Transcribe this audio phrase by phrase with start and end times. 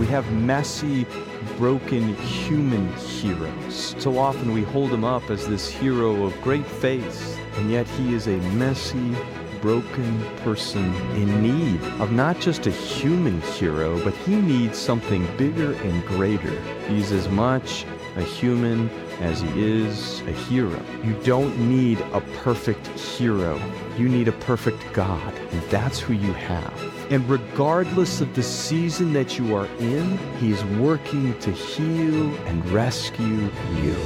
[0.00, 1.06] We have messy,
[1.58, 3.94] broken human heroes.
[3.98, 8.14] So often we hold him up as this hero of great faith, and yet he
[8.14, 9.14] is a messy,
[9.60, 15.74] broken person in need of not just a human hero, but he needs something bigger
[15.74, 16.58] and greater.
[16.88, 17.84] He's as much
[18.16, 18.88] a human
[19.20, 20.82] as he is a hero.
[21.04, 23.60] You don't need a perfect hero.
[23.98, 27.12] You need a perfect God, and that's who you have.
[27.12, 32.68] And regardless of the season that you are in, he is working to heal and
[32.70, 33.96] rescue you.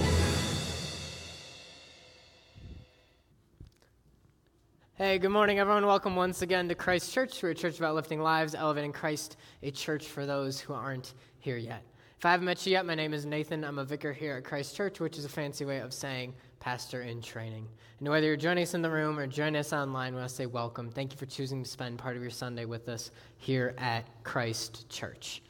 [4.96, 5.84] Hey, good morning, everyone.
[5.86, 7.42] Welcome once again to Christ Church.
[7.42, 11.56] We're a church about lifting lives, elevating Christ, a church for those who aren't here
[11.56, 11.82] yet.
[12.18, 13.64] If I haven't met you yet, my name is Nathan.
[13.64, 17.02] I'm a vicar here at Christ Church, which is a fancy way of saying pastor
[17.02, 17.68] in training.
[17.98, 20.34] And whether you're joining us in the room or joining us online, we want to
[20.34, 20.90] say welcome.
[20.90, 24.88] Thank you for choosing to spend part of your Sunday with us here at Christ
[24.88, 25.42] Church.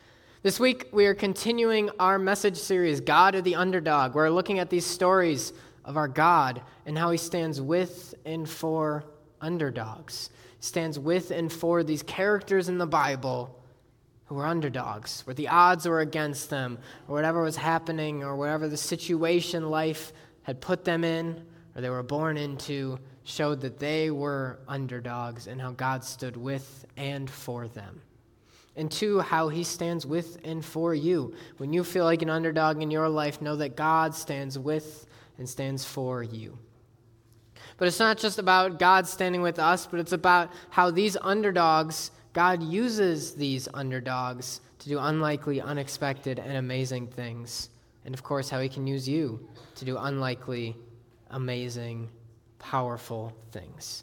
[0.42, 4.15] This week, we are continuing our message series, God of the Underdog.
[4.15, 5.52] We're looking at these stories
[5.84, 9.04] of our God and how he stands with and for
[9.40, 10.30] underdogs.
[10.59, 13.60] Stands with and for these characters in the Bible
[14.27, 18.69] who were underdogs, where the odds were against them, or whatever was happening, or whatever
[18.69, 21.45] the situation life had put them in,
[21.75, 26.87] or they were born into, showed that they were underdogs and how God stood with
[26.97, 28.01] and for them.
[28.77, 31.35] And two, how he stands with and for you.
[31.59, 35.07] When you feel like an underdog in your life, know that God stands with
[35.39, 36.59] and stands for you.
[37.77, 42.11] But it's not just about God standing with us, but it's about how these underdogs
[42.35, 47.71] God uses these underdogs to do unlikely, unexpected, and amazing things.
[48.04, 50.77] And of course, how He can use you to do unlikely,
[51.30, 52.10] amazing,
[52.59, 54.02] powerful things.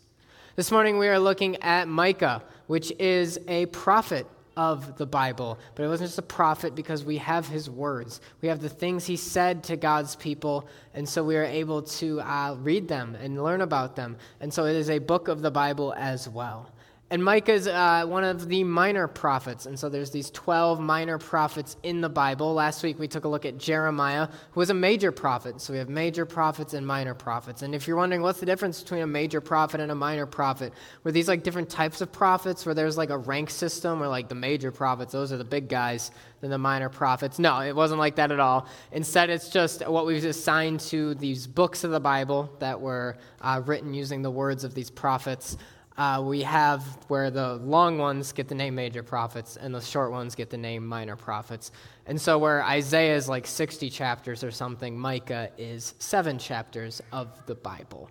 [0.55, 5.59] This morning, we are looking at Micah, which is a prophet of the Bible.
[5.75, 8.21] But it wasn't just a prophet because we have his words.
[8.41, 12.21] We have the things he said to God's people, and so we are able to
[12.21, 14.15] uh, read them and learn about them.
[14.39, 16.69] And so it is a book of the Bible as well.
[17.11, 19.65] And Micah is uh, one of the minor prophets.
[19.65, 22.53] And so there's these 12 minor prophets in the Bible.
[22.53, 25.59] Last week we took a look at Jeremiah, who was a major prophet.
[25.59, 27.63] So we have major prophets and minor prophets.
[27.63, 30.71] And if you're wondering what's the difference between a major prophet and a minor prophet,
[31.03, 34.29] were these like different types of prophets where there's like a rank system where like
[34.29, 37.39] the major prophets, those are the big guys, then the minor prophets?
[37.39, 38.67] No, it wasn't like that at all.
[38.93, 43.61] Instead, it's just what we've assigned to these books of the Bible that were uh,
[43.65, 45.57] written using the words of these prophets
[46.01, 50.09] uh, we have where the long ones get the name major prophets and the short
[50.09, 51.71] ones get the name minor prophets.
[52.07, 57.27] And so, where Isaiah is like 60 chapters or something, Micah is seven chapters of
[57.45, 58.09] the Bible.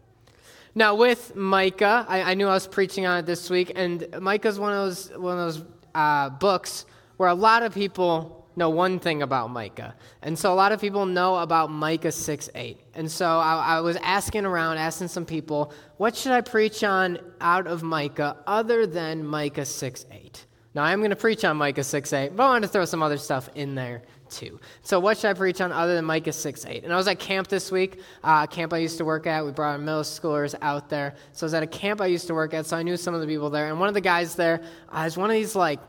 [0.72, 4.60] Now, with Micah, I, I knew I was preaching on it this week, and Micah's
[4.60, 6.86] one of those, one of those uh, books
[7.16, 9.96] where a lot of people know one thing about Micah.
[10.22, 12.78] And so a lot of people know about Micah 6 8.
[12.94, 17.18] And so I, I, was asking around, asking some people, what should I preach on
[17.42, 20.46] out of Micah other than Micah 6 8?
[20.72, 23.02] Now, I'm going to preach on Micah 6 8, but I want to throw some
[23.02, 24.00] other stuff in there
[24.30, 24.58] too.
[24.82, 26.84] So, what should I preach on other than Micah 6 8?
[26.84, 29.44] And I was at camp this week, uh, camp I used to work at.
[29.44, 31.16] We brought our middle schoolers out there.
[31.32, 33.12] So, I was at a camp I used to work at, so I knew some
[33.12, 33.68] of the people there.
[33.68, 35.80] And one of the guys there uh, is one of these like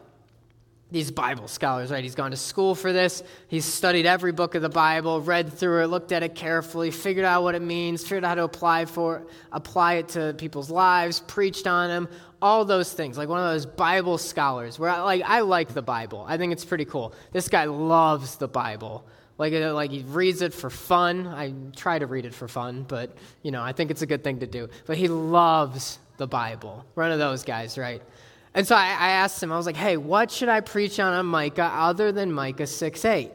[0.92, 2.04] these Bible scholars, right?
[2.04, 3.24] He's gone to school for this.
[3.48, 7.26] He's studied every book of the Bible, read through it, looked at it carefully, figured
[7.26, 11.22] out what it means, figured out how to apply for apply it to people's lives,
[11.22, 12.10] preached on them,
[12.42, 13.18] all those things.
[13.18, 14.78] Like one of those Bible scholars.
[14.78, 16.26] Where I, like I like the Bible.
[16.28, 17.14] I think it's pretty cool.
[17.32, 19.06] This guy loves the Bible.
[19.38, 21.26] Like, uh, like he reads it for fun.
[21.26, 24.24] I try to read it for fun, but you know, I think it's a good
[24.24, 24.70] thing to do.
[24.86, 26.86] But he loves the Bible.
[26.96, 28.02] One of those guys, right?
[28.54, 31.14] And so I, I, asked him, I was like, hey, what should I preach on
[31.14, 33.32] on Micah other than Micah 6 8?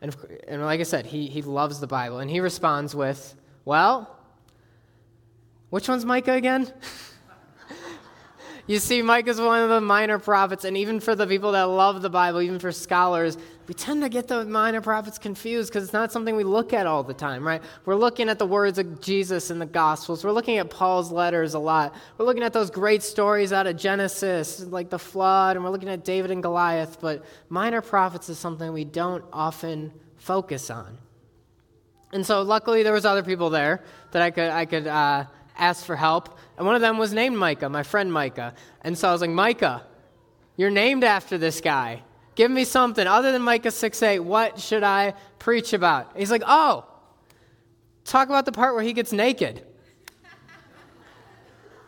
[0.00, 0.16] And,
[0.48, 2.20] and like I said, he, he loves the Bible.
[2.20, 3.34] And he responds with,
[3.64, 4.16] well,
[5.70, 6.72] which one's Micah again?
[8.68, 11.62] You see, Micah is one of the minor prophets, and even for the people that
[11.62, 15.84] love the Bible, even for scholars, we tend to get the minor prophets confused because
[15.84, 17.62] it's not something we look at all the time, right?
[17.84, 20.24] We're looking at the words of Jesus in the Gospels.
[20.24, 21.94] We're looking at Paul's letters a lot.
[22.18, 25.88] We're looking at those great stories out of Genesis, like the flood, and we're looking
[25.88, 30.98] at David and Goliath, but minor prophets is something we don't often focus on.
[32.12, 35.24] And so, luckily, there was other people there that I could, I could uh,
[35.56, 36.38] ask for help.
[36.56, 38.54] And one of them was named Micah, my friend Micah.
[38.82, 39.84] And so I was like, Micah,
[40.56, 42.02] you're named after this guy.
[42.34, 44.20] Give me something other than Micah 6 8.
[44.20, 46.16] What should I preach about?
[46.16, 46.84] He's like, Oh,
[48.04, 49.66] talk about the part where he gets naked.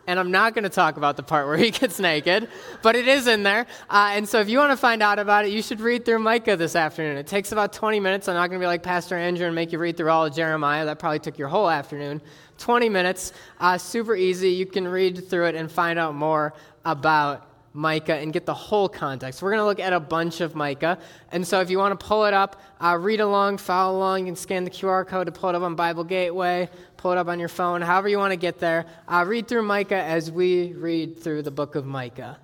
[0.09, 2.49] And I'm not going to talk about the part where he gets naked,
[2.81, 3.67] but it is in there.
[3.89, 6.17] Uh, and so if you want to find out about it, you should read through
[6.17, 7.15] Micah this afternoon.
[7.15, 8.27] It takes about 20 minutes.
[8.27, 10.33] I'm not going to be like Pastor Andrew and make you read through all of
[10.33, 10.83] Jeremiah.
[10.85, 12.21] That probably took your whole afternoon.
[12.57, 14.49] 20 minutes, uh, super easy.
[14.49, 18.89] You can read through it and find out more about Micah and get the whole
[18.89, 19.41] context.
[19.41, 20.97] We're going to look at a bunch of Micah.
[21.31, 24.25] And so if you want to pull it up, uh, read along, follow along, you
[24.25, 27.27] can scan the QR code to pull it up on Bible Gateway, pull it up
[27.27, 28.85] on your phone, however you want to get there.
[29.07, 32.39] Uh, read through Micah as we read through the book of Micah.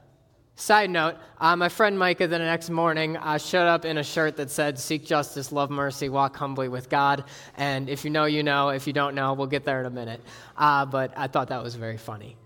[0.57, 4.37] Side note, uh, my friend Micah the next morning uh, showed up in a shirt
[4.37, 7.25] that said, Seek justice, love mercy, walk humbly with God.
[7.57, 8.69] And if you know, you know.
[8.69, 10.21] If you don't know, we'll get there in a minute.
[10.55, 12.37] Uh, but I thought that was very funny.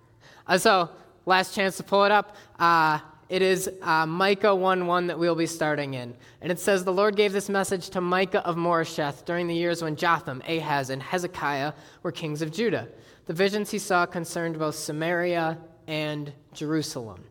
[0.47, 0.89] Uh, so,
[1.29, 2.35] last chance to pull it up.
[2.57, 2.99] Uh,
[3.29, 6.15] it is uh, Micah 1 1 that we'll be starting in.
[6.41, 9.83] And it says, The Lord gave this message to Micah of Moresheth during the years
[9.83, 12.89] when Jotham, Ahaz, and Hezekiah were kings of Judah.
[13.27, 17.23] The visions he saw concerned both Samaria and Jerusalem.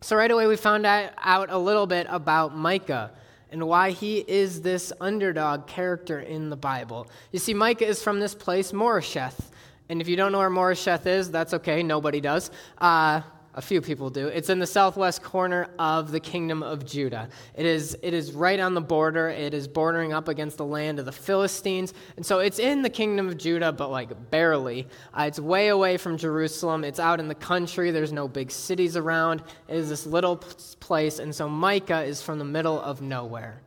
[0.00, 3.12] So, right away, we found out a little bit about Micah
[3.50, 7.06] and why he is this underdog character in the Bible.
[7.30, 9.51] You see, Micah is from this place, Moresheth.
[9.88, 11.82] And if you don't know where Moresheth is, that's okay.
[11.82, 12.50] Nobody does.
[12.78, 13.22] Uh,
[13.54, 14.28] a few people do.
[14.28, 17.28] It's in the southwest corner of the kingdom of Judah.
[17.54, 19.28] It is, it is right on the border.
[19.28, 21.92] It is bordering up against the land of the Philistines.
[22.16, 24.88] And so it's in the kingdom of Judah, but like barely.
[25.12, 26.82] Uh, it's way away from Jerusalem.
[26.82, 27.90] It's out in the country.
[27.90, 29.42] There's no big cities around.
[29.68, 31.18] It is this little place.
[31.18, 33.60] And so Micah is from the middle of nowhere.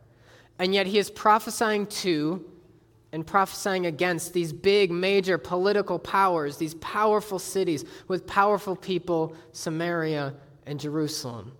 [0.58, 2.44] And yet he is prophesying to
[3.16, 10.34] and prophesying against these big, major political powers, these powerful cities with powerful people, Samaria
[10.66, 11.52] and Jerusalem,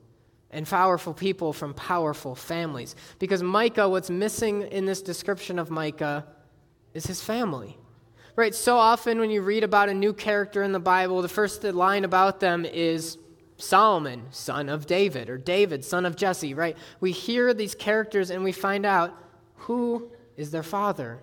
[0.50, 2.94] and powerful people from powerful families.
[3.18, 6.26] Because Micah, what's missing in this description of Micah
[6.92, 7.78] is his family.
[8.36, 8.54] Right?
[8.54, 12.04] So often when you read about a new character in the Bible, the first line
[12.04, 13.16] about them is
[13.56, 16.76] Solomon, son of David, or David, son of Jesse, right?
[17.00, 19.18] We hear these characters and we find out
[19.54, 21.22] who is their father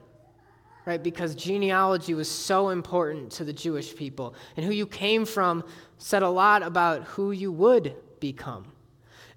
[0.86, 1.02] right?
[1.02, 4.36] Because genealogy was so important to the Jewish people.
[4.58, 5.64] And who you came from
[5.98, 8.66] said a lot about who you would become.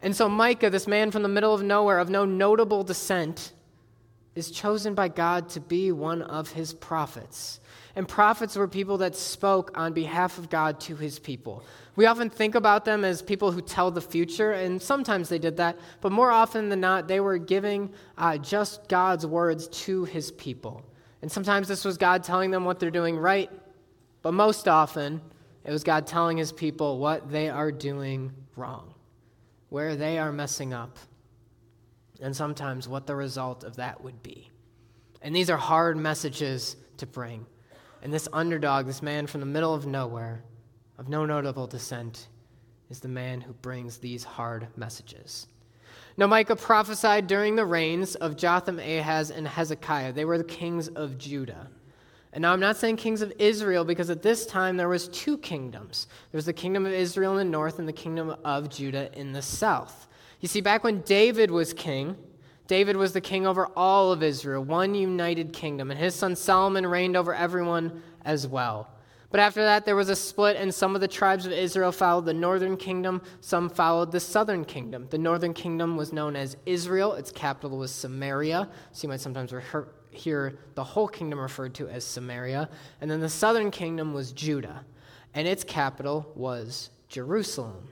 [0.03, 3.53] And so Micah, this man from the middle of nowhere, of no notable descent,
[4.35, 7.61] is chosen by God to be one of his prophets.
[7.97, 11.65] And prophets were people that spoke on behalf of God to his people.
[11.97, 15.57] We often think about them as people who tell the future, and sometimes they did
[15.57, 20.31] that, but more often than not, they were giving uh, just God's words to his
[20.33, 20.85] people.
[21.23, 23.51] And sometimes this was God telling them what they're doing right,
[24.23, 25.21] but most often
[25.65, 28.95] it was God telling his people what they are doing wrong,
[29.69, 30.99] where they are messing up,
[32.21, 34.51] and sometimes what the result of that would be.
[35.23, 37.47] And these are hard messages to bring.
[38.03, 40.45] And this underdog, this man from the middle of nowhere,
[40.99, 42.29] of no notable descent,
[42.91, 45.49] is the man who brings these hard messages.
[46.19, 50.13] Now, Micah prophesied during the reigns of Jotham, Ahaz, and Hezekiah.
[50.13, 51.69] They were the kings of Judah.
[52.33, 55.39] And now I'm not saying kings of Israel because at this time there was two
[55.39, 56.07] kingdoms.
[56.31, 59.33] There was the kingdom of Israel in the north and the kingdom of Judah in
[59.33, 60.07] the south.
[60.41, 62.17] You see, back when David was king,
[62.67, 66.87] David was the king over all of Israel, one united kingdom, and his son Solomon
[66.87, 68.91] reigned over everyone as well.
[69.31, 72.27] But after that, there was a split, and some of the tribes of Israel followed
[72.27, 75.09] the northern kingdom, some followed the southern kingdom.
[75.11, 78.69] The northern kingdom was known as Israel, its capital was Samaria.
[78.93, 79.53] So you might sometimes
[80.11, 82.69] hear the whole kingdom referred to as Samaria.
[83.01, 84.85] And then the southern kingdom was Judah,
[85.35, 87.89] and its capital was Jerusalem.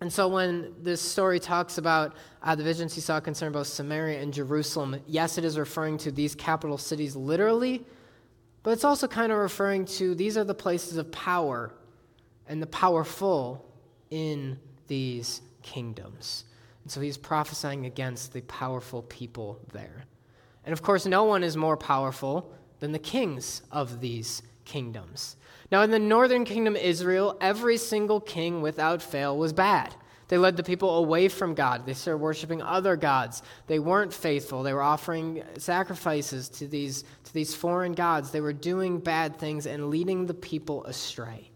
[0.00, 4.20] And so when this story talks about uh, the visions he saw concern both Samaria
[4.20, 7.84] and Jerusalem, yes, it is referring to these capital cities literally
[8.68, 11.72] but it's also kind of referring to these are the places of power
[12.46, 13.64] and the powerful
[14.10, 14.58] in
[14.88, 16.44] these kingdoms.
[16.82, 20.04] And so he's prophesying against the powerful people there.
[20.66, 25.36] And of course, no one is more powerful than the kings of these kingdoms.
[25.72, 29.94] Now, in the northern kingdom Israel, every single king without fail was bad.
[30.28, 31.86] They led the people away from God.
[31.86, 33.42] They started worshiping other gods.
[33.66, 34.62] They weren't faithful.
[34.62, 38.30] They were offering sacrifices to these, to these foreign gods.
[38.30, 41.50] They were doing bad things and leading the people astray.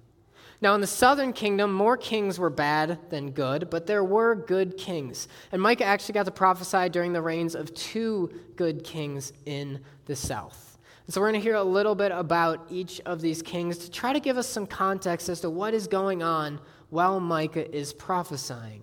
[0.62, 4.79] Now, in the southern kingdom, more kings were bad than good, but there were good
[4.79, 5.26] kings.
[5.50, 10.14] And Micah actually got to prophesy during the reigns of two good kings in the
[10.14, 10.79] south.
[11.09, 14.12] So we're going to hear a little bit about each of these kings to try
[14.12, 16.61] to give us some context as to what is going on
[16.92, 18.82] while Micah is prophesying.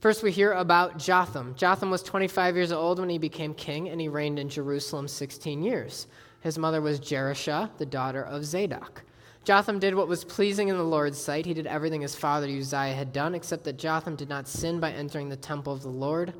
[0.00, 1.54] First, we hear about Jotham.
[1.54, 5.62] Jotham was 25 years old when he became king, and he reigned in Jerusalem 16
[5.62, 6.08] years.
[6.40, 9.04] His mother was Jerusha, the daughter of Zadok.
[9.44, 11.46] Jotham did what was pleasing in the Lord's sight.
[11.46, 14.90] He did everything his father Uzziah had done, except that Jotham did not sin by
[14.90, 16.34] entering the temple of the Lord,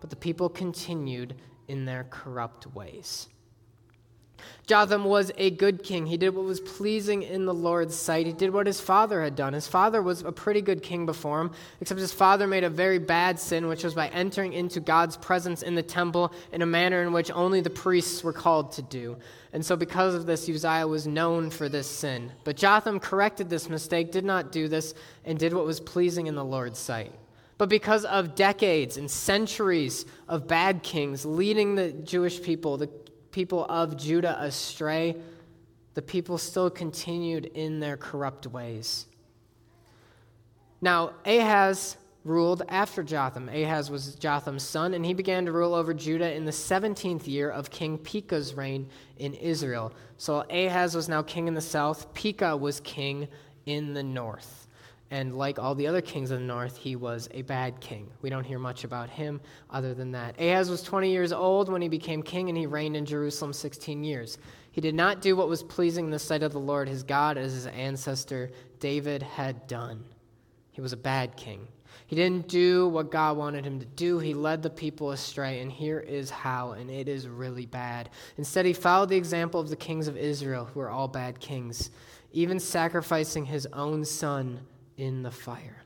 [0.00, 1.36] but the people continued
[1.68, 3.28] in their corrupt ways.
[4.66, 6.06] Jotham was a good king.
[6.06, 8.26] He did what was pleasing in the Lord's sight.
[8.26, 9.52] He did what his father had done.
[9.52, 12.98] His father was a pretty good king before him, except his father made a very
[12.98, 17.02] bad sin, which was by entering into God's presence in the temple in a manner
[17.02, 19.16] in which only the priests were called to do.
[19.52, 22.32] And so, because of this, Uzziah was known for this sin.
[22.42, 26.34] But Jotham corrected this mistake, did not do this, and did what was pleasing in
[26.34, 27.12] the Lord's sight.
[27.58, 32.90] But because of decades and centuries of bad kings leading the Jewish people, the
[33.36, 35.14] people of Judah astray,
[35.92, 39.04] the people still continued in their corrupt ways.
[40.80, 43.50] Now, Ahaz ruled after Jotham.
[43.50, 47.50] Ahaz was Jotham's son, and he began to rule over Judah in the 17th year
[47.50, 48.88] of King Pekah's reign
[49.18, 49.92] in Israel.
[50.16, 53.28] So Ahaz was now king in the south, Pekah was king
[53.66, 54.65] in the north.
[55.10, 58.10] And like all the other kings of the north, he was a bad king.
[58.22, 60.40] We don't hear much about him other than that.
[60.40, 64.02] Ahaz was 20 years old when he became king, and he reigned in Jerusalem 16
[64.02, 64.38] years.
[64.72, 67.38] He did not do what was pleasing in the sight of the Lord his God
[67.38, 70.04] as his ancestor David had done.
[70.72, 71.68] He was a bad king.
[72.08, 74.18] He didn't do what God wanted him to do.
[74.18, 78.10] He led the people astray, and here is how, and it is really bad.
[78.38, 81.90] Instead, he followed the example of the kings of Israel, who are all bad kings,
[82.32, 84.60] even sacrificing his own son
[84.96, 85.82] in the fire.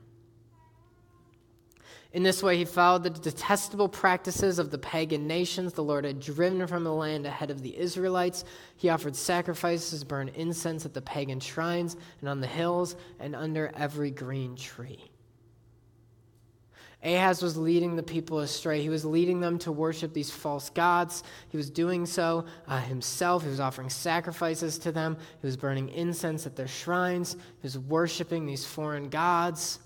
[2.12, 6.18] In this way, he followed the detestable practices of the pagan nations the Lord had
[6.18, 8.44] driven from the land ahead of the Israelites.
[8.76, 13.70] He offered sacrifices, burned incense at the pagan shrines and on the hills and under
[13.76, 15.09] every green tree.
[17.02, 18.82] Ahaz was leading the people astray.
[18.82, 21.22] He was leading them to worship these false gods.
[21.48, 23.42] He was doing so uh, himself.
[23.42, 25.16] He was offering sacrifices to them.
[25.40, 27.34] He was burning incense at their shrines.
[27.34, 29.78] He was worshiping these foreign gods,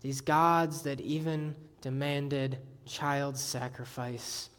[0.00, 4.50] these gods that even demanded child sacrifice.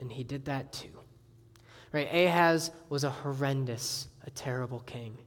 [0.00, 0.96] And he did that too.
[1.90, 2.08] Right?
[2.12, 5.18] Ahaz was a horrendous, a terrible king.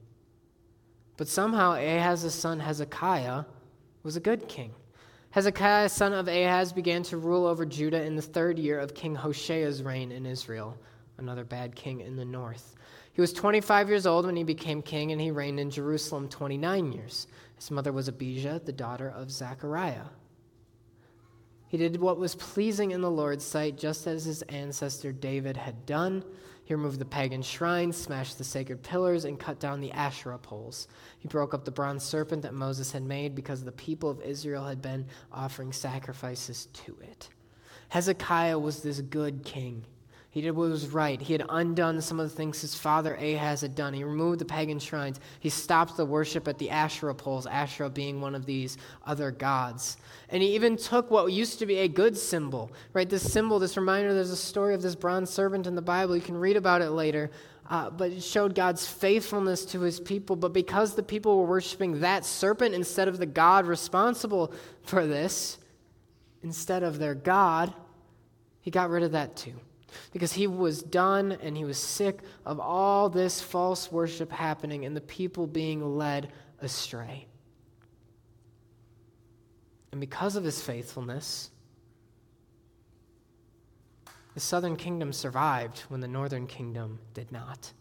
[1.18, 3.44] But somehow Ahaz's son Hezekiah
[4.02, 4.72] was a good king.
[5.36, 9.14] Hezekiah, son of Ahaz, began to rule over Judah in the third year of King
[9.14, 10.78] Hoshea's reign in Israel,
[11.18, 12.74] another bad king in the north.
[13.12, 16.90] He was 25 years old when he became king, and he reigned in Jerusalem 29
[16.90, 17.26] years.
[17.54, 20.06] His mother was Abijah, the daughter of Zechariah.
[21.68, 25.84] He did what was pleasing in the Lord's sight, just as his ancestor David had
[25.84, 26.24] done.
[26.64, 30.88] He removed the pagan shrines, smashed the sacred pillars, and cut down the Asherah poles.
[31.18, 34.64] He broke up the bronze serpent that Moses had made because the people of Israel
[34.64, 37.28] had been offering sacrifices to it.
[37.88, 39.84] Hezekiah was this good king.
[40.36, 41.18] He did what was right.
[41.18, 43.94] He had undone some of the things his father Ahaz had done.
[43.94, 45.18] He removed the pagan shrines.
[45.40, 48.76] He stopped the worship at the Asherah poles, Asherah being one of these
[49.06, 49.96] other gods.
[50.28, 53.08] And he even took what used to be a good symbol, right?
[53.08, 56.14] This symbol, this reminder, there's a story of this bronze serpent in the Bible.
[56.14, 57.30] You can read about it later.
[57.70, 60.36] Uh, but it showed God's faithfulness to his people.
[60.36, 64.52] But because the people were worshiping that serpent instead of the God responsible
[64.82, 65.56] for this,
[66.42, 67.72] instead of their God,
[68.60, 69.54] he got rid of that too
[70.12, 74.96] because he was done and he was sick of all this false worship happening and
[74.96, 77.26] the people being led astray.
[79.92, 81.50] And because of his faithfulness,
[84.34, 87.72] the southern kingdom survived when the northern kingdom did not.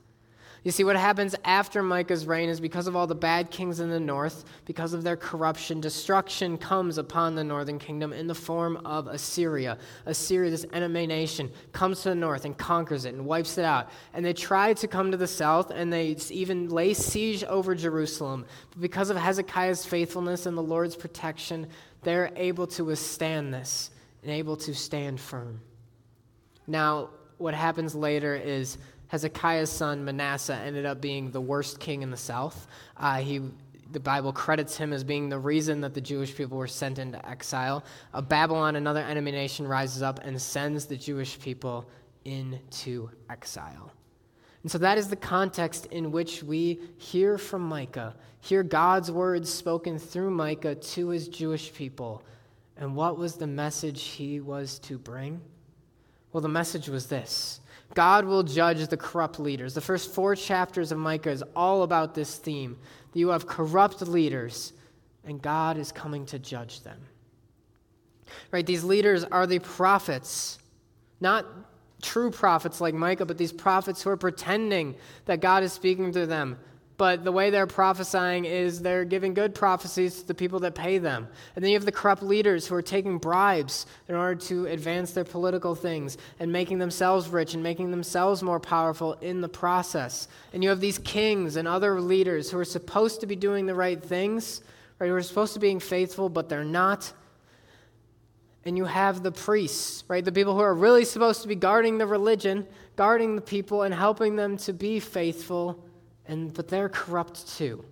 [0.66, 3.92] You see, what happens after Micah's reign is because of all the bad kings in
[3.92, 8.78] the north, because of their corruption, destruction comes upon the northern kingdom in the form
[8.78, 9.78] of Assyria.
[10.08, 13.92] Assyria, this enemy nation, comes to the north and conquers it and wipes it out.
[14.16, 18.44] And they try to come to the south and they even lay siege over Jerusalem.
[18.72, 21.68] But because of Hezekiah's faithfulness and the Lord's protection,
[22.02, 23.92] they're able to withstand this
[24.24, 25.62] and able to stand firm.
[26.66, 32.12] Now, what happens later is Hezekiah's son Manasseh ended up being the worst king in
[32.12, 32.68] the south.
[32.98, 33.42] Uh, he,
[33.92, 37.24] the Bible credits him as being the reason that the Jewish people were sent into
[37.28, 37.84] exile.
[38.14, 41.88] Uh, Babylon, another enemy nation, rises up and sends the Jewish people
[42.26, 43.92] into exile.
[44.64, 49.54] And so that is the context in which we hear from Micah, hear God's words
[49.54, 52.24] spoken through Micah to his Jewish people.
[52.76, 55.40] And what was the message he was to bring?
[56.34, 57.62] Well, the message was this
[57.94, 59.74] God will judge the corrupt leaders.
[59.74, 62.78] The first four chapters of Micah is all about this theme.
[63.12, 64.74] that You have corrupt leaders,
[65.24, 67.00] and God is coming to judge them.
[68.52, 68.66] Right?
[68.66, 70.60] These leaders are the prophets,
[71.22, 71.46] not
[72.02, 76.26] true prophets like Micah, but these prophets who are pretending that God is speaking to
[76.26, 76.58] them.
[76.98, 80.98] But the way they're prophesying is they're giving good prophecies to the people that pay
[80.98, 81.28] them.
[81.56, 85.12] And then you have the corrupt leaders who are taking bribes in order to advance
[85.12, 90.30] their political things and making themselves rich and making themselves more powerful in the process.
[90.54, 93.76] And you have these kings and other leaders who are supposed to be doing the
[93.76, 94.62] right things,
[94.98, 95.08] right?
[95.08, 97.12] Who are supposed to be being faithful, but they're not.
[98.64, 100.24] And you have the priests, right?
[100.24, 103.94] The people who are really supposed to be guarding the religion, guarding the people, and
[103.94, 105.84] helping them to be faithful
[106.28, 107.84] and but they're corrupt too.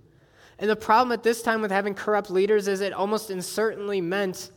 [0.60, 4.52] And the problem at this time with having corrupt leaders is it almost certainly meant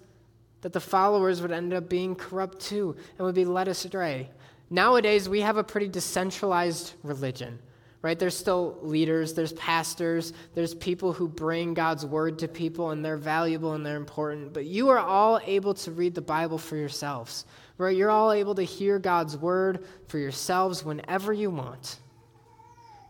[0.60, 4.30] that the followers would end up being corrupt too and would be led astray.
[4.68, 7.58] Nowadays, we have a pretty decentralized religion,
[8.02, 8.18] right?
[8.18, 13.16] There's still leaders, there's pastors, there's people who bring God's word to people, and they're
[13.16, 14.52] valuable and they're important.
[14.52, 17.46] But you are all able to read the Bible for yourselves,
[17.78, 17.96] right?
[17.96, 22.00] You're all able to hear God's word for yourselves whenever you want.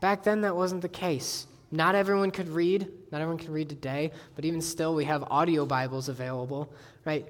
[0.00, 1.47] Back then, that wasn't the case.
[1.71, 2.88] Not everyone could read.
[3.11, 6.73] Not everyone can read today, but even still, we have audio Bibles available,
[7.05, 7.26] right?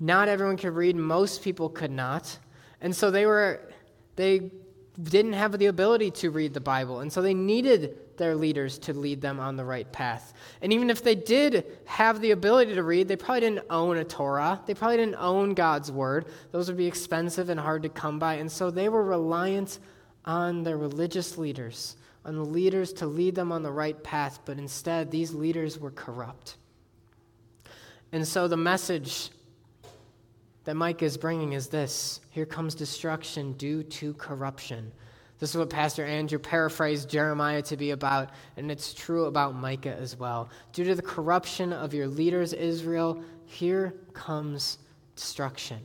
[0.00, 0.96] Not everyone could read.
[0.96, 2.38] Most people could not.
[2.80, 3.60] And so they were,
[4.16, 4.50] they
[5.02, 7.00] didn't have the ability to read the Bible.
[7.00, 10.32] And so they needed their leaders to lead them on the right path.
[10.62, 14.04] And even if they did have the ability to read, they probably didn't own a
[14.04, 14.60] Torah.
[14.66, 16.26] They probably didn't own God's word.
[16.50, 18.34] Those would be expensive and hard to come by.
[18.34, 19.78] And so they were reliant
[20.24, 24.58] on their religious leaders on the leaders to lead them on the right path, but
[24.58, 26.56] instead, these leaders were corrupt.
[28.12, 29.30] And so the message
[30.64, 34.90] that Micah is bringing is this here comes destruction due to corruption.
[35.38, 39.94] This is what Pastor Andrew paraphrased Jeremiah to be about, and it's true about Micah
[39.94, 40.48] as well.
[40.72, 44.78] Due to the corruption of your leaders, Israel, here comes
[45.14, 45.78] destruction.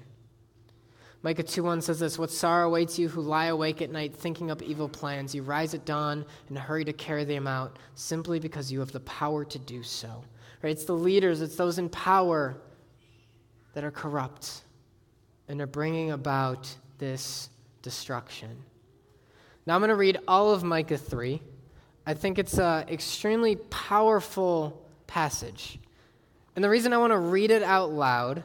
[1.24, 4.64] Micah 2:1 says this, "What sorrow awaits you who lie awake at night thinking up
[4.64, 5.36] evil plans.
[5.36, 9.02] You rise at dawn and hurry to carry them out simply because you have the
[9.02, 10.24] power to do so."
[10.64, 10.72] Right?
[10.72, 12.58] It's the leaders, it's those in power
[13.74, 14.64] that are corrupt
[15.48, 17.50] and are bringing about this
[17.82, 18.64] destruction.
[19.66, 21.42] Now I'm going to read all of Micah 3.
[22.06, 25.80] I think it's an extremely powerful passage.
[26.56, 28.44] And the reason I want to read it out loud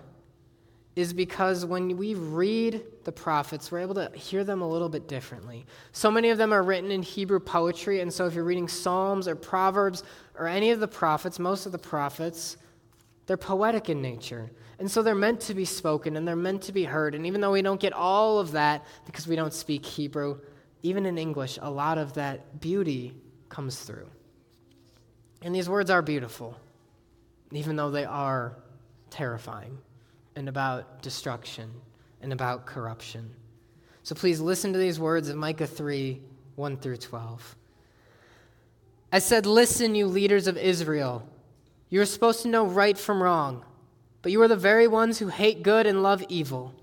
[0.97, 5.07] is because when we read the prophets, we're able to hear them a little bit
[5.07, 5.67] differently.
[5.93, 9.29] So many of them are written in Hebrew poetry, and so if you're reading Psalms
[9.29, 10.03] or Proverbs
[10.39, 12.57] or any of the prophets, most of the prophets,
[13.27, 14.51] they're poetic in nature.
[14.79, 17.15] And so they're meant to be spoken and they're meant to be heard.
[17.15, 20.39] And even though we don't get all of that because we don't speak Hebrew,
[20.83, 23.15] even in English, a lot of that beauty
[23.49, 24.09] comes through.
[25.43, 26.59] And these words are beautiful,
[27.53, 28.57] even though they are
[29.11, 29.79] terrifying
[30.37, 31.73] and about destruction
[32.21, 33.31] and about corruption.
[34.03, 36.21] So please listen to these words of Micah 3
[36.55, 37.57] 1 through 12.
[39.13, 41.27] I said, Listen, you leaders of Israel.
[41.89, 43.65] You are supposed to know right from wrong,
[44.23, 46.75] but you are the very ones who hate good and love evil.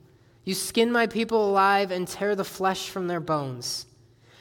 [0.44, 3.86] You skin my people alive and tear the flesh from their bones.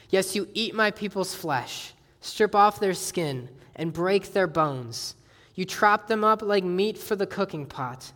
[0.09, 5.15] Yes, you eat my people's flesh, strip off their skin, and break their bones.
[5.55, 8.11] You chop them up like meat for the cooking pot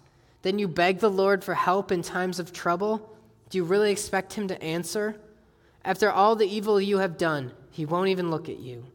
[0.47, 3.13] then you beg the Lord for help in times of trouble?
[3.49, 5.19] Do you really expect Him to answer?
[5.83, 8.85] After all the evil you have done, He won't even look at you.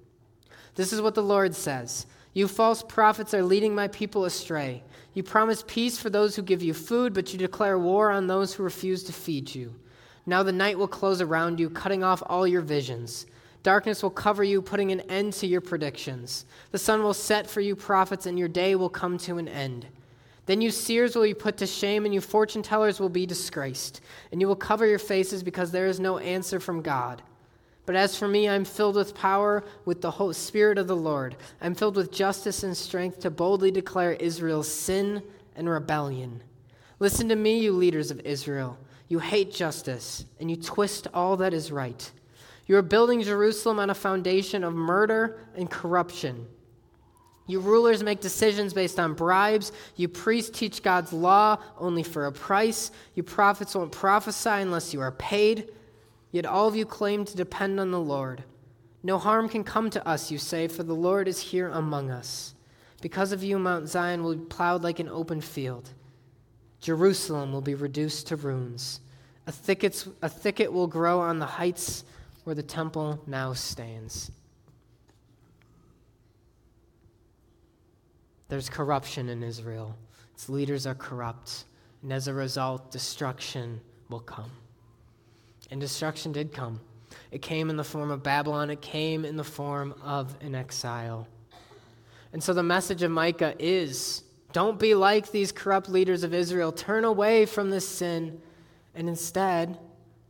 [0.76, 4.82] This is what the Lord says You false prophets are leading my people astray.
[5.12, 8.54] You promise peace for those who give you food, but you declare war on those
[8.54, 9.74] who refuse to feed you.
[10.24, 13.26] Now the night will close around you, cutting off all your visions.
[13.62, 16.46] Darkness will cover you, putting an end to your predictions.
[16.70, 19.86] The sun will set for you, prophets, and your day will come to an end.
[20.52, 24.02] Then you seers will be put to shame, and you fortune tellers will be disgraced,
[24.30, 27.22] and you will cover your faces because there is no answer from God.
[27.86, 31.36] But as for me, I'm filled with power with the whole Spirit of the Lord.
[31.62, 35.22] I'm filled with justice and strength to boldly declare Israel's sin
[35.56, 36.42] and rebellion.
[36.98, 38.76] Listen to me, you leaders of Israel.
[39.08, 42.12] You hate justice, and you twist all that is right.
[42.66, 46.46] You are building Jerusalem on a foundation of murder and corruption.
[47.52, 49.72] You rulers make decisions based on bribes.
[49.96, 52.90] You priests teach God's law only for a price.
[53.14, 55.68] You prophets won't prophesy unless you are paid.
[56.30, 58.44] Yet all of you claim to depend on the Lord.
[59.02, 62.54] No harm can come to us, you say, for the Lord is here among us.
[63.02, 65.90] Because of you, Mount Zion will be plowed like an open field.
[66.80, 69.00] Jerusalem will be reduced to ruins.
[69.46, 72.04] A, thickets, a thicket will grow on the heights
[72.44, 74.30] where the temple now stands.
[78.52, 79.96] There's corruption in Israel,
[80.34, 81.64] its leaders are corrupt,
[82.02, 84.50] and as a result, destruction will come.
[85.70, 86.78] And destruction did come.
[87.30, 91.26] It came in the form of Babylon, it came in the form of an exile.
[92.34, 96.72] And so the message of Micah is don't be like these corrupt leaders of Israel.
[96.72, 98.38] Turn away from this sin
[98.94, 99.78] and instead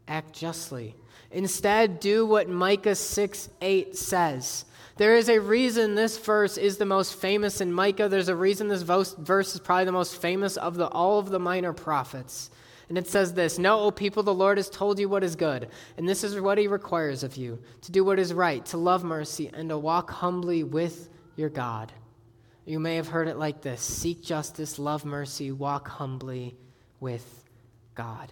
[0.07, 0.95] act justly.
[1.33, 4.65] Instead, do what Micah 6 8 says.
[4.97, 8.09] There is a reason this verse is the most famous in Micah.
[8.09, 11.39] There's a reason this verse is probably the most famous of the, all of the
[11.39, 12.51] minor prophets.
[12.89, 15.69] And it says this No, O people, the Lord has told you what is good,
[15.97, 19.03] and this is what he requires of you to do what is right, to love
[19.03, 21.91] mercy, and to walk humbly with your God.
[22.67, 26.55] You may have heard it like this Seek justice, love mercy, walk humbly
[27.01, 27.45] with
[27.95, 28.31] God.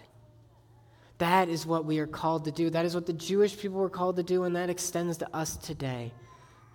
[1.21, 2.71] That is what we are called to do.
[2.71, 5.55] That is what the Jewish people were called to do, and that extends to us
[5.55, 6.11] today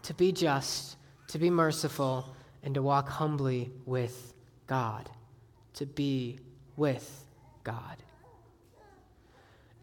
[0.04, 0.96] to be just,
[1.30, 2.32] to be merciful,
[2.62, 4.34] and to walk humbly with
[4.68, 5.10] God.
[5.74, 6.38] To be
[6.76, 7.24] with
[7.64, 7.96] God.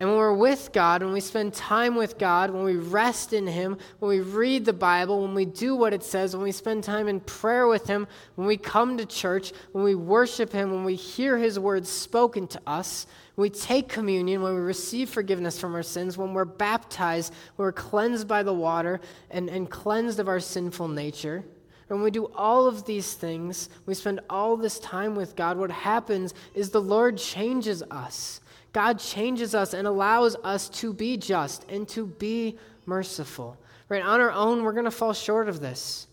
[0.04, 3.48] And when we're with God, when we spend time with God, when we rest in
[3.48, 6.84] Him, when we read the Bible, when we do what it says, when we spend
[6.84, 10.84] time in prayer with Him, when we come to church, when we worship Him, when
[10.84, 15.58] we hear His words spoken to us, when we take communion, when we receive forgiveness
[15.58, 19.00] from our sins, when we're baptized, when we're cleansed by the water
[19.32, 21.46] and, and cleansed of our sinful nature,
[21.88, 25.72] when we do all of these things, we spend all this time with God, what
[25.72, 28.42] happens is the Lord changes us.
[28.74, 33.58] God changes us and allows us to be just and to be merciful.
[33.88, 34.04] Right?
[34.04, 36.08] On our own, we're going to fall short of this.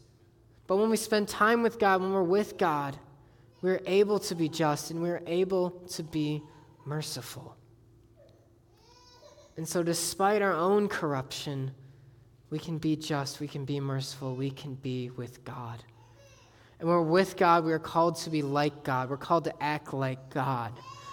[0.67, 2.97] But when we spend time with God, when we're with God,
[3.63, 6.43] we're able to be just and we're able to be
[6.85, 7.57] merciful.
[9.57, 11.73] And so, despite our own corruption,
[12.51, 15.83] we can be just, we can be merciful, we can be with God.
[16.79, 19.11] And when we're with God, we are called to be like God.
[19.11, 20.73] We're called to act like God.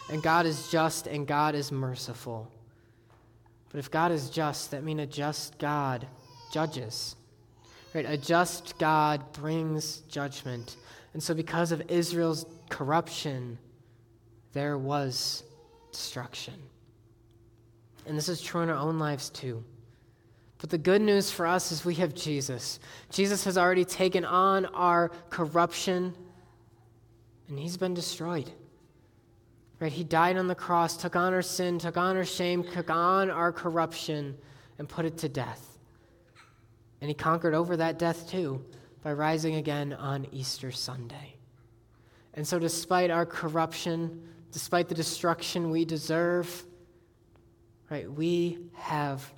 [0.09, 2.51] And God is just and God is merciful.
[3.69, 6.07] But if God is just, that means a just God
[6.51, 7.15] judges.
[7.93, 8.05] Right?
[8.07, 10.77] A just God brings judgment.
[11.13, 13.57] And so because of Israel's corruption,
[14.53, 15.43] there was
[15.91, 16.53] destruction.
[18.05, 19.63] And this is true in our own lives too.
[20.59, 22.79] But the good news for us is we have Jesus.
[23.11, 26.15] Jesus has already taken on our corruption,
[27.47, 28.49] and he's been destroyed.
[29.79, 29.91] Right?
[29.91, 33.29] He died on the cross, took on our sin, took on our shame, took on
[33.29, 34.35] our corruption,
[34.79, 35.77] and put it to death.
[36.99, 38.65] And he conquered over that death too
[39.03, 41.35] by rising again on Easter Sunday.
[42.33, 46.65] And so, despite our corruption, despite the destruction we deserve,
[47.89, 49.31] right, we have.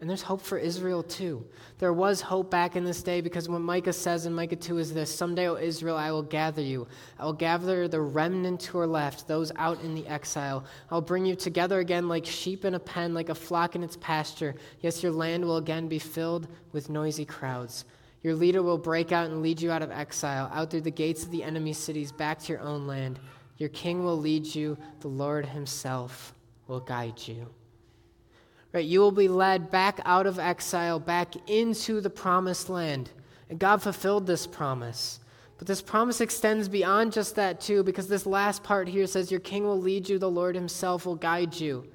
[0.00, 1.44] And there's hope for Israel too.
[1.78, 4.94] There was hope back in this day because what Micah says in Micah 2 is
[4.94, 6.86] this Someday, O Israel, I will gather you.
[7.18, 10.64] I will gather the remnant who are left, those out in the exile.
[10.90, 13.96] I'll bring you together again like sheep in a pen, like a flock in its
[13.96, 14.54] pasture.
[14.82, 17.84] Yes, your land will again be filled with noisy crowds.
[18.22, 21.24] Your leader will break out and lead you out of exile, out through the gates
[21.24, 23.18] of the enemy cities, back to your own land.
[23.56, 26.34] Your king will lead you, the Lord himself
[26.68, 27.48] will guide you.
[28.72, 28.84] Right?
[28.84, 33.10] You will be led back out of exile, back into the promised land.
[33.48, 35.20] And God fulfilled this promise.
[35.56, 39.40] But this promise extends beyond just that, too, because this last part here says, Your
[39.40, 41.86] king will lead you, the Lord himself will guide you.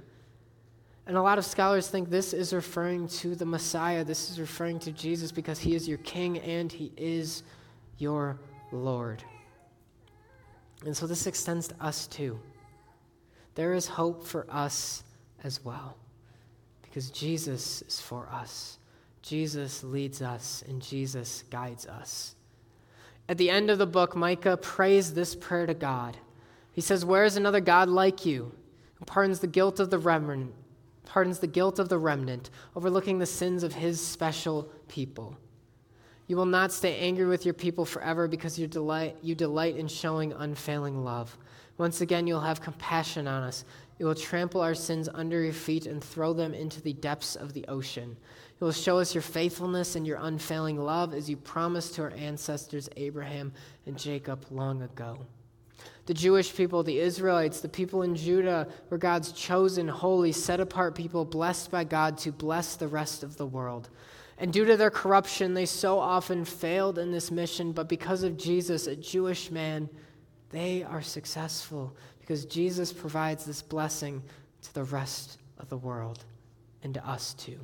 [1.06, 4.04] And a lot of scholars think this is referring to the Messiah.
[4.04, 7.44] This is referring to Jesus because he is your king and he is
[7.98, 8.40] your
[8.72, 9.24] Lord.
[10.86, 12.40] And so this extends to us too.
[13.56, 15.04] There is hope for us
[15.44, 15.98] as well
[16.94, 18.78] because Jesus is for us.
[19.24, 22.36] Jesus leads us and Jesus guides us.
[23.28, 26.18] At the end of the book, Micah prays this prayer to God.
[26.72, 28.52] He says, Where is another God like you
[28.94, 30.54] who pardons the guilt of the remnant,
[31.04, 35.36] pardons the guilt of the remnant, overlooking the sins of his special people?
[36.28, 39.88] You will not stay angry with your people forever because you delight, you delight in
[39.88, 41.36] showing unfailing love.
[41.80, 43.66] Once again, you'll have compassion on us.
[44.00, 47.54] You will trample our sins under your feet and throw them into the depths of
[47.54, 48.18] the ocean.
[48.60, 52.14] You will show us your faithfulness and your unfailing love as you promised to our
[52.18, 53.54] ancestors Abraham
[53.86, 55.20] and Jacob long ago.
[56.06, 60.96] The Jewish people, the Israelites, the people in Judah were God's chosen, holy, set apart
[60.96, 63.90] people, blessed by God to bless the rest of the world.
[64.38, 68.38] And due to their corruption, they so often failed in this mission, but because of
[68.38, 69.90] Jesus, a Jewish man,
[70.50, 74.24] they are successful because Jesus provides this blessing
[74.62, 76.24] to the rest of the world
[76.82, 77.60] and to us too.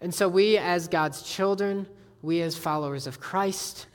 [0.00, 1.88] And so, we as God's children,
[2.22, 3.88] we as followers of Christ,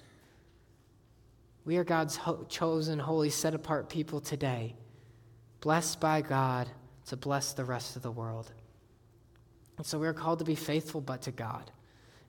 [1.64, 4.76] we are God's ho- chosen, holy, set apart people today,
[5.62, 6.68] blessed by God
[7.06, 8.52] to bless the rest of the world.
[9.78, 11.72] And so we're called to be faithful, but to God.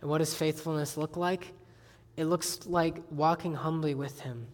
[0.00, 1.52] And what does faithfulness look like?
[2.16, 4.46] It looks like walking humbly with Him.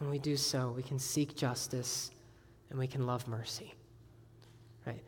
[0.00, 2.10] And we do so, we can seek justice
[2.70, 3.74] and we can love mercy.
[4.86, 5.02] Right?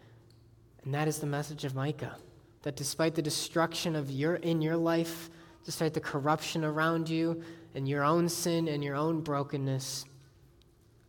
[0.84, 2.16] And that is the message of Micah.
[2.62, 5.30] That despite the destruction of your in your life,
[5.64, 7.42] despite the corruption around you
[7.74, 10.04] and your own sin and your own brokenness,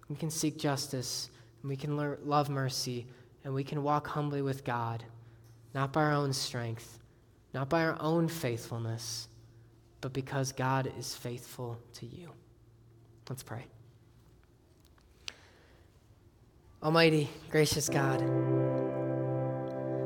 [0.10, 1.30] we can seek justice
[1.62, 3.08] and we can love mercy
[3.44, 5.04] and we can walk humbly with God
[5.78, 6.98] not by our own strength,
[7.54, 9.28] not by our own faithfulness,
[10.02, 12.32] but because God is faithful to you.
[13.30, 13.66] Let's pray.
[16.82, 18.22] Almighty, gracious God,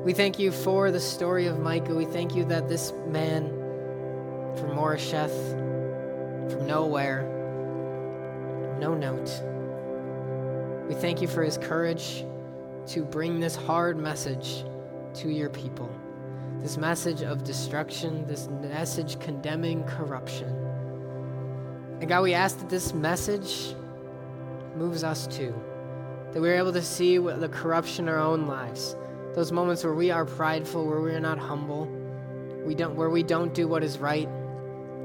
[0.04, 1.94] we thank you for the story of Micah.
[1.94, 3.50] We thank you that this man
[4.58, 5.52] from Moresheth,
[6.52, 7.24] from nowhere,
[8.80, 9.30] no note,
[10.88, 12.26] we thank you for his courage
[12.88, 14.64] to bring this hard message
[15.14, 15.94] to your people.
[16.62, 20.61] This message of destruction, this message condemning corruption.
[22.02, 23.76] And God, we ask that this message
[24.76, 25.54] moves us too.
[26.32, 28.96] That we're able to see the corruption in our own lives.
[29.36, 31.86] Those moments where we are prideful, where we are not humble,
[32.66, 34.28] we don't, where we don't do what is right,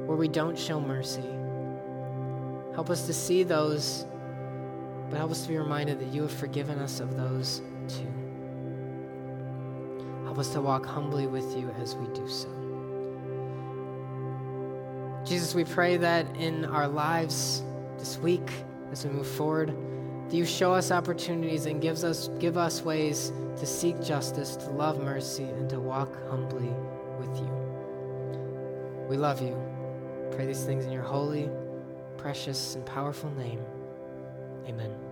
[0.06, 1.28] where we don't show mercy.
[2.74, 4.06] Help us to see those,
[5.10, 8.12] but help us to be reminded that you have forgiven us of those too.
[10.24, 12.65] Help us to walk humbly with you as we do so.
[15.26, 17.64] Jesus, we pray that in our lives
[17.98, 18.48] this week,
[18.92, 19.74] as we move forward,
[20.28, 24.70] that you show us opportunities and gives us, give us ways to seek justice, to
[24.70, 26.72] love mercy, and to walk humbly
[27.18, 29.06] with you.
[29.08, 29.60] We love you.
[30.30, 31.50] Pray these things in your holy,
[32.18, 33.64] precious, and powerful name.
[34.68, 35.05] Amen.